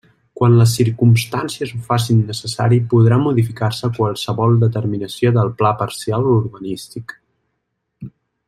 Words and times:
Quan 0.39 0.53
les 0.59 0.71
circumstàncies 0.77 1.73
ho 1.75 1.81
fessin 1.89 2.23
necessari 2.29 2.79
podrà 2.93 3.19
modificar-se 3.25 3.91
qualsevol 3.99 4.59
determinació 4.67 5.35
del 5.39 5.53
Pla 5.61 5.77
Parcial 5.83 6.27
Urbanístic. 6.35 7.19